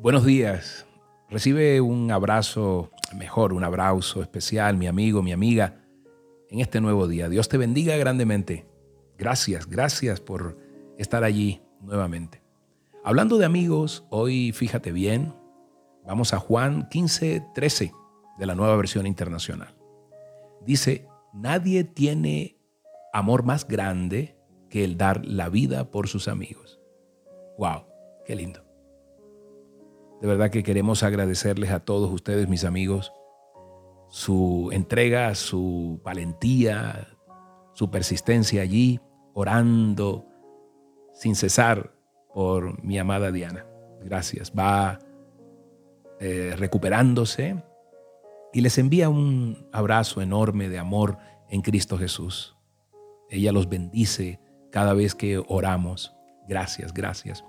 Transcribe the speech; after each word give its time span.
Buenos 0.00 0.24
días. 0.24 0.86
Recibe 1.28 1.80
un 1.80 2.12
abrazo 2.12 2.92
mejor, 3.16 3.52
un 3.52 3.64
abrazo 3.64 4.22
especial, 4.22 4.76
mi 4.76 4.86
amigo, 4.86 5.24
mi 5.24 5.32
amiga, 5.32 5.80
en 6.50 6.60
este 6.60 6.80
nuevo 6.80 7.08
día. 7.08 7.28
Dios 7.28 7.48
te 7.48 7.58
bendiga 7.58 7.96
grandemente. 7.96 8.64
Gracias, 9.18 9.66
gracias 9.66 10.20
por 10.20 10.56
estar 10.98 11.24
allí 11.24 11.62
nuevamente. 11.80 12.40
Hablando 13.02 13.38
de 13.38 13.46
amigos, 13.46 14.04
hoy 14.08 14.52
fíjate 14.52 14.92
bien, 14.92 15.34
vamos 16.06 16.32
a 16.32 16.38
Juan 16.38 16.88
15, 16.88 17.48
13 17.52 17.92
de 18.38 18.46
la 18.46 18.54
nueva 18.54 18.76
versión 18.76 19.04
internacional. 19.04 19.74
Dice, 20.64 21.08
nadie 21.32 21.82
tiene 21.82 22.56
amor 23.12 23.42
más 23.42 23.66
grande 23.66 24.36
que 24.70 24.84
el 24.84 24.96
dar 24.96 25.26
la 25.26 25.48
vida 25.48 25.90
por 25.90 26.06
sus 26.06 26.28
amigos. 26.28 26.78
¡Wow! 27.58 27.82
¡Qué 28.24 28.36
lindo! 28.36 28.67
De 30.20 30.26
verdad 30.26 30.50
que 30.50 30.64
queremos 30.64 31.02
agradecerles 31.02 31.70
a 31.70 31.80
todos 31.80 32.10
ustedes, 32.12 32.48
mis 32.48 32.64
amigos, 32.64 33.12
su 34.08 34.70
entrega, 34.72 35.34
su 35.34 36.00
valentía, 36.02 37.16
su 37.72 37.90
persistencia 37.90 38.62
allí, 38.62 39.00
orando 39.32 40.26
sin 41.12 41.36
cesar 41.36 41.94
por 42.34 42.82
mi 42.82 42.98
amada 42.98 43.30
Diana. 43.30 43.64
Gracias. 44.02 44.52
Va 44.58 44.98
eh, 46.18 46.54
recuperándose 46.56 47.62
y 48.52 48.60
les 48.60 48.76
envía 48.78 49.08
un 49.08 49.68
abrazo 49.72 50.20
enorme 50.20 50.68
de 50.68 50.78
amor 50.78 51.18
en 51.48 51.60
Cristo 51.62 51.96
Jesús. 51.96 52.56
Ella 53.30 53.52
los 53.52 53.68
bendice 53.68 54.40
cada 54.72 54.94
vez 54.94 55.14
que 55.14 55.40
oramos. 55.46 56.14
Gracias, 56.48 56.92
gracias. 56.92 57.44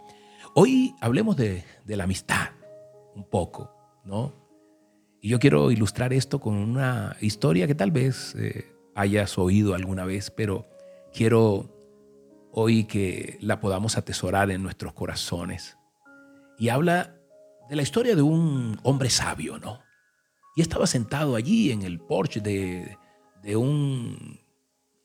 Hoy 0.54 0.94
hablemos 1.02 1.36
de, 1.36 1.64
de 1.86 1.96
la 1.96 2.04
amistad 2.04 2.59
un 3.20 3.30
poco, 3.30 3.72
¿no? 4.06 4.34
Y 5.22 5.30
yo 5.30 5.40
quiero 5.40 5.72
ilustrar 5.72 6.14
esto 6.14 6.40
con 6.40 6.56
una 6.56 7.18
historia 7.20 7.68
que 7.68 7.76
tal 7.76 7.92
vez 7.92 8.34
eh, 8.36 8.74
hayas 8.96 9.38
oído 9.38 9.76
alguna 9.76 10.06
vez, 10.06 10.32
pero 10.32 10.66
quiero 11.14 11.70
hoy 12.54 12.86
que 12.86 13.38
la 13.42 13.60
podamos 13.60 13.98
atesorar 13.98 14.50
en 14.52 14.64
nuestros 14.64 14.94
corazones. 14.94 15.78
Y 16.58 16.70
habla 16.70 17.16
de 17.70 17.76
la 17.76 17.82
historia 17.82 18.16
de 18.16 18.22
un 18.22 18.80
hombre 18.84 19.10
sabio, 19.10 19.60
¿no? 19.60 19.82
Y 20.56 20.62
estaba 20.62 20.88
sentado 20.88 21.36
allí 21.36 21.72
en 21.72 21.84
el 21.84 22.00
porche 22.00 22.40
de, 22.40 22.98
de, 23.44 23.56
un, 23.58 24.40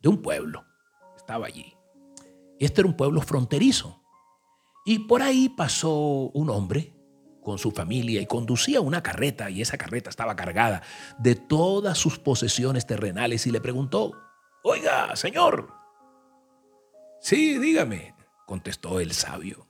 de 0.00 0.08
un 0.08 0.22
pueblo. 0.22 0.64
Estaba 1.16 1.46
allí. 1.46 1.74
Este 2.60 2.80
era 2.80 2.88
un 2.88 2.96
pueblo 2.96 3.20
fronterizo. 3.20 4.00
Y 4.86 5.00
por 5.00 5.22
ahí 5.22 5.48
pasó 5.48 6.30
un 6.32 6.50
hombre 6.50 6.93
con 7.44 7.58
su 7.58 7.70
familia 7.70 8.20
y 8.20 8.26
conducía 8.26 8.80
una 8.80 9.02
carreta 9.02 9.50
y 9.50 9.62
esa 9.62 9.78
carreta 9.78 10.10
estaba 10.10 10.34
cargada 10.34 10.82
de 11.18 11.36
todas 11.36 11.96
sus 11.96 12.18
posesiones 12.18 12.86
terrenales 12.86 13.46
y 13.46 13.52
le 13.52 13.60
preguntó, 13.60 14.12
Oiga, 14.64 15.14
señor. 15.14 15.68
Sí, 17.20 17.58
dígame, 17.58 18.14
contestó 18.46 18.98
el 18.98 19.12
sabio. 19.12 19.68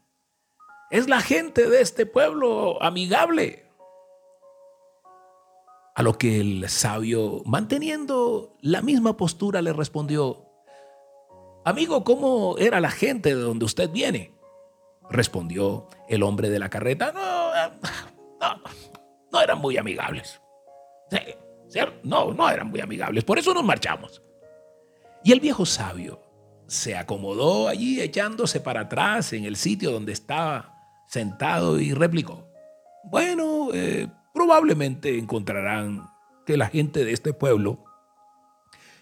Es 0.90 1.08
la 1.08 1.20
gente 1.20 1.68
de 1.68 1.80
este 1.82 2.06
pueblo 2.06 2.82
amigable. 2.82 3.68
A 5.96 6.02
lo 6.02 6.16
que 6.16 6.40
el 6.40 6.68
sabio, 6.68 7.42
manteniendo 7.44 8.56
la 8.60 8.82
misma 8.82 9.16
postura, 9.16 9.62
le 9.62 9.72
respondió, 9.72 10.44
Amigo, 11.64 12.04
¿cómo 12.04 12.56
era 12.58 12.80
la 12.80 12.90
gente 12.90 13.34
de 13.34 13.40
donde 13.40 13.64
usted 13.64 13.90
viene? 13.90 14.32
Respondió 15.10 15.88
el 16.08 16.22
hombre 16.22 16.50
de 16.50 16.58
la 16.58 16.70
carreta, 16.70 17.12
no, 17.12 17.43
no, 19.34 19.42
eran 19.42 19.58
muy 19.58 19.76
amigables. 19.76 20.40
No, 22.04 22.32
no 22.32 22.48
eran 22.48 22.68
muy 22.68 22.80
amigables, 22.80 23.24
por 23.24 23.38
eso 23.38 23.52
nos 23.52 23.64
marchamos. 23.64 24.22
Y 25.24 25.32
el 25.32 25.40
viejo 25.40 25.66
sabio 25.66 26.22
se 26.66 26.96
acomodó 26.96 27.68
allí 27.68 28.00
echándose 28.00 28.60
para 28.60 28.82
atrás 28.82 29.32
en 29.32 29.44
el 29.44 29.56
sitio 29.56 29.90
donde 29.90 30.12
estaba 30.12 30.72
sentado 31.08 31.80
y 31.80 31.92
replicó, 31.92 32.48
bueno, 33.04 33.68
eh, 33.72 34.08
probablemente 34.32 35.18
encontrarán 35.18 36.08
que 36.46 36.56
la 36.56 36.68
gente 36.68 37.04
de 37.04 37.12
este 37.12 37.32
pueblo 37.32 37.84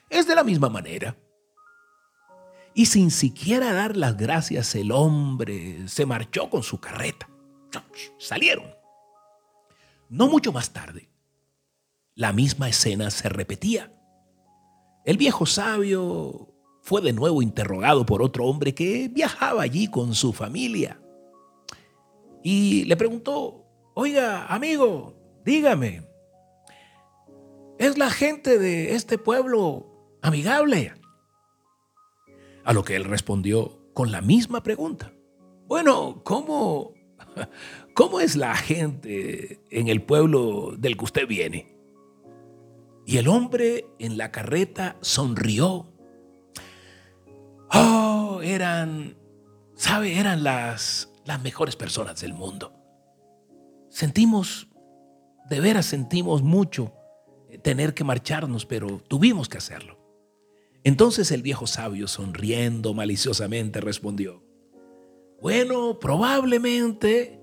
es 0.09 0.27
de 0.27 0.35
la 0.35 0.45
misma 0.45 0.69
manera. 0.69 1.17
Y 2.75 2.87
sin 2.87 3.11
siquiera 3.11 3.75
dar 3.75 3.97
las 3.97 4.17
gracias, 4.17 4.75
el 4.75 4.93
hombre 4.93 5.89
se 5.89 6.07
marchó 6.07 6.49
con 6.49 6.63
su 6.63 6.81
carreta. 6.81 7.29
Salieron. 8.19 8.82
No 10.13 10.29
mucho 10.29 10.53
más 10.53 10.75
tarde, 10.75 11.09
la 12.15 12.35
misma 12.35 12.69
escena 12.69 13.11
se 13.11 13.31
repetía. 13.31 13.91
El 15.07 15.17
viejo 15.17 15.47
sabio 15.47 16.55
fue 16.83 17.01
de 17.01 17.15
nuevo 17.15 17.41
interrogado 17.41 18.05
por 18.05 18.21
otro 18.21 18.45
hombre 18.45 18.75
que 18.75 19.09
viajaba 19.09 19.63
allí 19.63 19.89
con 19.89 20.15
su 20.15 20.35
familia. 20.35 21.01
Y 22.43 22.85
le 22.85 22.97
preguntó, 22.99 23.65
oiga, 23.95 24.45
amigo, 24.49 25.15
dígame, 25.47 26.07
¿es 27.79 27.97
la 27.97 28.11
gente 28.11 28.59
de 28.59 28.95
este 28.95 29.17
pueblo 29.17 30.19
amigable? 30.21 30.93
A 32.65 32.75
lo 32.75 32.85
que 32.85 32.97
él 32.97 33.05
respondió 33.05 33.91
con 33.95 34.13
la 34.13 34.21
misma 34.21 34.63
pregunta. 34.63 35.15
Bueno, 35.67 36.21
¿cómo, 36.23 36.93
cómo 37.95 38.21
es 38.21 38.37
la 38.37 38.55
gente 38.55 39.61
en 39.71 39.89
el 39.89 40.03
pueblo 40.03 40.75
del 40.77 40.97
que 40.97 41.05
usted 41.05 41.27
viene? 41.27 41.77
Y 43.07 43.19
el 43.19 43.29
hombre 43.29 43.87
en 43.99 44.17
la 44.17 44.31
carreta 44.31 44.97
sonrió. 45.01 45.93
Oh, 47.73 48.41
eran, 48.43 49.17
¿sabe? 49.75 50.19
Eran 50.19 50.45
las, 50.45 51.13
las 51.25 51.43
mejores 51.43 51.77
personas 51.77 52.21
del 52.21 52.35
mundo. 52.35 52.75
Sentimos, 53.89 54.69
de 55.49 55.61
veras 55.61 55.87
sentimos 55.87 56.43
mucho 56.43 56.93
tener 57.63 57.93
que 57.95 58.05
marcharnos, 58.05 58.65
pero 58.67 59.03
tuvimos 59.09 59.49
que 59.49 59.59
hacerlo. 59.59 59.99
Entonces 60.85 61.31
el 61.31 61.43
viejo 61.43 61.67
sabio, 61.67 62.09
sonriendo 62.09 62.95
maliciosamente, 62.95 63.81
respondió, 63.81 64.42
bueno, 65.43 65.99
probablemente 65.99 67.43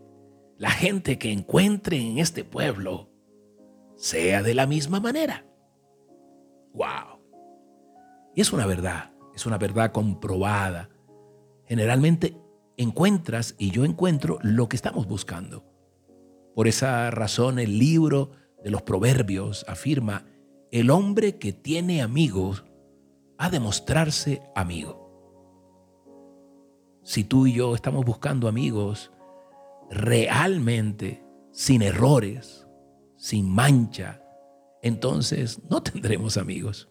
la 0.58 0.72
gente 0.72 1.20
que 1.20 1.34
encuentre 1.34 1.98
en 1.98 2.18
este 2.18 2.46
pueblo 2.46 3.10
sea 3.98 4.42
de 4.42 4.54
la 4.54 4.66
misma 4.66 5.02
manera. 5.02 5.46
¡Wow! 6.74 7.20
Y 8.34 8.40
es 8.40 8.54
una 8.54 8.66
verdad, 8.66 9.12
es 9.36 9.46
una 9.46 9.58
verdad 9.58 9.92
comprobada. 9.92 10.90
Generalmente 11.66 12.38
encuentras 12.78 13.56
y 13.58 13.72
yo 13.72 13.84
encuentro 13.84 14.40
lo 14.44 14.70
que 14.70 14.78
estamos 14.78 15.06
buscando. 15.06 15.66
Por 16.56 16.70
esa 16.70 17.12
razón 17.12 17.60
el 17.60 17.80
libro 17.80 18.32
de 18.64 18.70
los 18.70 18.82
proverbios 18.82 19.66
afirma, 19.68 20.26
el 20.72 20.90
hombre 20.90 21.38
que 21.38 21.52
tiene 21.52 22.02
amigos 22.02 22.64
a 23.38 23.50
demostrarse 23.50 24.42
amigo. 24.56 25.09
Si 27.10 27.24
tú 27.24 27.48
y 27.48 27.54
yo 27.54 27.74
estamos 27.74 28.06
buscando 28.06 28.48
amigos 28.48 29.12
realmente 29.90 31.24
sin 31.52 31.82
errores, 31.82 32.68
sin 33.18 33.50
mancha, 33.50 34.22
entonces 34.84 35.60
no 35.72 35.82
tendremos 35.82 36.38
amigos. 36.38 36.88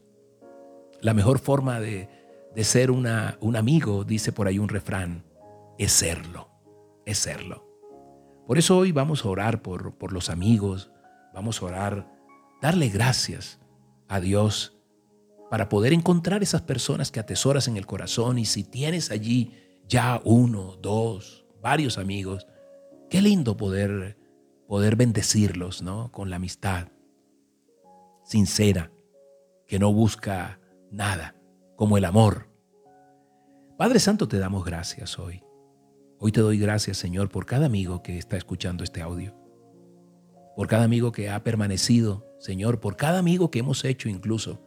La 1.01 1.15
mejor 1.15 1.39
forma 1.39 1.79
de, 1.79 2.09
de 2.53 2.65
ser 2.65 2.91
una, 2.91 3.38
un 3.41 3.55
amigo, 3.55 4.03
dice 4.03 4.32
por 4.32 4.49
ahí 4.49 4.59
un 4.59 4.69
refrán, 4.69 5.25
es 5.79 5.93
serlo, 5.93 6.49
es 7.06 7.19
serlo. 7.19 7.64
Por 8.44 8.59
eso 8.59 8.76
hoy 8.76 8.91
vamos 8.91 9.25
a 9.25 9.29
orar 9.29 9.62
por, 9.62 9.99
por 9.99 10.12
los 10.12 10.31
amigos, 10.31 10.91
vamos 11.32 11.62
a 11.62 11.67
orar, 11.67 12.12
darle 12.61 12.88
gracias 12.88 13.61
a 14.09 14.19
Dios 14.19 14.76
para 15.49 15.69
poder 15.69 15.93
encontrar 15.93 16.43
esas 16.43 16.62
personas 16.62 17.12
que 17.12 17.21
atesoras 17.21 17.69
en 17.69 17.76
el 17.76 17.87
corazón 17.87 18.41
y 18.41 18.47
si 18.47 18.64
tienes 18.64 19.12
allí 19.12 19.68
ya 19.88 20.20
uno, 20.25 20.76
dos, 20.76 21.46
varios 21.61 21.99
amigos, 21.99 22.46
qué 23.08 23.23
lindo 23.23 23.56
poder 23.56 24.17
poder 24.69 24.96
bendecirlos, 24.96 25.82
¿no? 25.82 26.12
Con 26.12 26.29
la 26.29 26.37
amistad 26.37 26.88
sincera 28.23 28.93
que 29.67 29.79
no 29.79 29.93
busca 29.93 30.61
nada, 30.90 31.35
como 31.75 31.96
el 31.96 32.05
amor. 32.05 32.49
Padre 33.79 33.99
Santo, 33.99 34.29
te 34.29 34.38
damos 34.38 34.64
gracias 34.64 35.19
hoy. 35.19 35.43
Hoy 36.19 36.32
te 36.32 36.40
doy 36.40 36.58
gracias, 36.58 36.99
Señor, 36.99 37.31
por 37.31 37.46
cada 37.46 37.67
amigo 37.67 38.02
que 38.02 38.19
está 38.19 38.37
escuchando 38.37 38.85
este 38.85 39.00
audio. 39.00 39.35
Por 40.55 40.67
cada 40.67 40.85
amigo 40.85 41.12
que 41.12 41.31
ha 41.31 41.43
permanecido, 41.43 42.26
Señor, 42.38 42.81
por 42.81 42.96
cada 42.96 43.19
amigo 43.19 43.50
que 43.50 43.61
hemos 43.61 43.85
hecho 43.85 44.08
incluso 44.08 44.61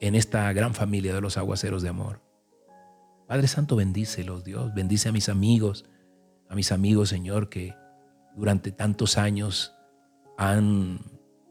en 0.00 0.14
esta 0.14 0.50
gran 0.52 0.74
familia 0.74 1.14
de 1.14 1.20
los 1.20 1.36
aguaceros 1.36 1.82
de 1.82 1.90
amor. 1.90 2.22
Padre 3.32 3.48
Santo, 3.48 3.76
bendícelos, 3.76 4.44
Dios. 4.44 4.74
Bendice 4.74 5.08
a 5.08 5.12
mis 5.12 5.30
amigos, 5.30 5.86
a 6.50 6.54
mis 6.54 6.70
amigos, 6.70 7.08
Señor, 7.08 7.48
que 7.48 7.74
durante 8.36 8.72
tantos 8.72 9.16
años 9.16 9.72
han, 10.36 11.00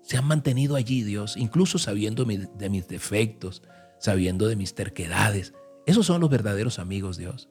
se 0.03 0.15
han 0.15 0.27
mantenido 0.27 0.75
allí, 0.75 1.01
Dios, 1.01 1.37
incluso 1.37 1.79
sabiendo 1.79 2.23
de 2.23 2.69
mis 2.69 2.87
defectos, 2.87 3.63
sabiendo 3.97 4.47
de 4.47 4.55
mis 4.55 4.75
terquedades. 4.75 5.55
Esos 5.87 6.05
son 6.05 6.21
los 6.21 6.29
verdaderos 6.29 6.77
amigos, 6.77 7.17
Dios, 7.17 7.49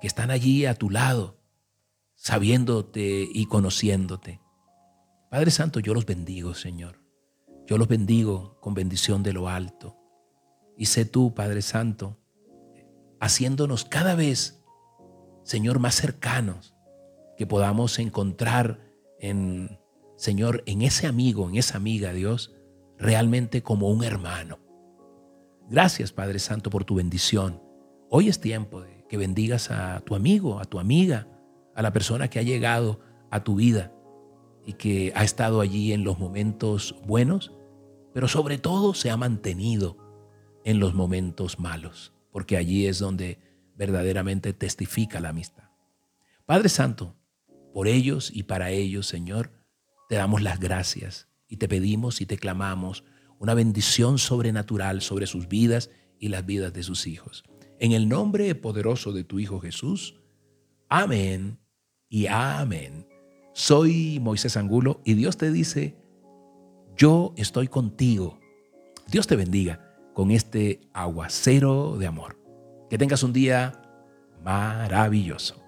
que 0.00 0.08
están 0.08 0.32
allí 0.32 0.66
a 0.66 0.74
tu 0.74 0.90
lado, 0.90 1.38
sabiéndote 2.16 3.24
y 3.32 3.46
conociéndote. 3.46 4.40
Padre 5.30 5.52
Santo, 5.52 5.78
yo 5.78 5.94
los 5.94 6.06
bendigo, 6.06 6.54
Señor. 6.54 7.00
Yo 7.68 7.78
los 7.78 7.86
bendigo 7.86 8.58
con 8.60 8.74
bendición 8.74 9.22
de 9.22 9.32
lo 9.32 9.48
alto. 9.48 9.96
Y 10.76 10.86
sé 10.86 11.04
tú, 11.04 11.34
Padre 11.34 11.62
Santo, 11.62 12.18
haciéndonos 13.20 13.84
cada 13.84 14.14
vez, 14.14 14.64
Señor, 15.42 15.78
más 15.78 15.94
cercanos, 15.94 16.74
que 17.36 17.46
podamos 17.46 17.98
encontrar 17.98 18.80
en, 19.20 19.78
Señor, 20.16 20.62
en 20.66 20.82
ese 20.82 21.06
amigo, 21.06 21.48
en 21.48 21.56
esa 21.56 21.76
amiga, 21.76 22.12
Dios, 22.12 22.54
realmente 22.98 23.62
como 23.62 23.88
un 23.88 24.04
hermano. 24.04 24.58
Gracias, 25.68 26.12
Padre 26.12 26.38
Santo, 26.38 26.70
por 26.70 26.84
tu 26.84 26.94
bendición. 26.94 27.62
Hoy 28.08 28.28
es 28.28 28.40
tiempo 28.40 28.82
de 28.82 29.04
que 29.08 29.16
bendigas 29.16 29.70
a 29.70 30.00
tu 30.00 30.14
amigo, 30.14 30.60
a 30.60 30.64
tu 30.64 30.78
amiga, 30.78 31.28
a 31.74 31.82
la 31.82 31.92
persona 31.92 32.28
que 32.28 32.38
ha 32.38 32.42
llegado 32.42 33.00
a 33.30 33.44
tu 33.44 33.56
vida 33.56 33.92
y 34.64 34.74
que 34.74 35.12
ha 35.14 35.24
estado 35.24 35.60
allí 35.60 35.92
en 35.92 36.04
los 36.04 36.18
momentos 36.18 36.96
buenos, 37.06 37.52
pero 38.14 38.28
sobre 38.28 38.58
todo 38.58 38.94
se 38.94 39.10
ha 39.10 39.16
mantenido 39.16 39.98
en 40.64 40.80
los 40.80 40.94
momentos 40.94 41.60
malos, 41.60 42.14
porque 42.36 42.58
allí 42.58 42.86
es 42.86 42.98
donde 42.98 43.38
verdaderamente 43.76 44.52
testifica 44.52 45.20
la 45.20 45.30
amistad. 45.30 45.70
Padre 46.44 46.68
Santo, 46.68 47.16
por 47.72 47.88
ellos 47.88 48.30
y 48.30 48.42
para 48.42 48.70
ellos, 48.72 49.06
Señor, 49.06 49.52
te 50.10 50.16
damos 50.16 50.42
las 50.42 50.60
gracias 50.60 51.28
y 51.48 51.56
te 51.56 51.66
pedimos 51.66 52.20
y 52.20 52.26
te 52.26 52.36
clamamos 52.36 53.04
una 53.38 53.54
bendición 53.54 54.18
sobrenatural 54.18 55.00
sobre 55.00 55.26
sus 55.26 55.48
vidas 55.48 55.88
y 56.18 56.28
las 56.28 56.44
vidas 56.44 56.74
de 56.74 56.82
sus 56.82 57.06
hijos. 57.06 57.42
En 57.80 57.92
el 57.92 58.06
nombre 58.06 58.54
poderoso 58.54 59.12
de 59.12 59.24
tu 59.24 59.38
Hijo 59.38 59.58
Jesús, 59.58 60.20
amén 60.90 61.58
y 62.10 62.26
amén. 62.26 63.08
Soy 63.54 64.20
Moisés 64.20 64.58
Angulo 64.58 65.00
y 65.06 65.14
Dios 65.14 65.38
te 65.38 65.50
dice, 65.50 65.96
yo 66.98 67.32
estoy 67.38 67.68
contigo. 67.68 68.38
Dios 69.10 69.26
te 69.26 69.36
bendiga 69.36 69.85
con 70.16 70.30
este 70.30 70.80
aguacero 70.94 71.98
de 71.98 72.06
amor. 72.06 72.38
Que 72.88 72.96
tengas 72.96 73.22
un 73.22 73.34
día 73.34 73.82
maravilloso. 74.42 75.62